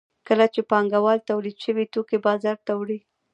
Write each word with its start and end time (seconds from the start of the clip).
کله 0.27 0.45
چې 0.53 0.61
پانګوال 0.69 1.19
تولید 1.29 1.57
شوي 1.65 1.85
توکي 1.93 2.17
بازار 2.25 2.57
ته 2.65 2.71
وړي 2.79 2.99